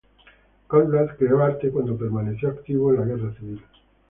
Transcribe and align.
Conrad 0.65 1.15
creó 1.19 1.43
arte 1.43 1.69
cuando 1.69 1.95
permaneció 1.95 2.49
activo 2.49 2.91
en 2.91 3.01
la 3.01 3.05
Guerra 3.05 3.35
Civil. 3.37 3.61